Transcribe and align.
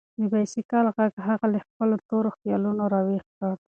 د 0.19 0.21
بایسکل 0.31 0.85
غږ 0.95 1.13
هغه 1.27 1.45
له 1.53 1.59
خپلو 1.65 1.95
تورو 2.07 2.29
خیالونو 2.37 2.83
راویښ 2.93 3.25
کړ. 3.37 3.51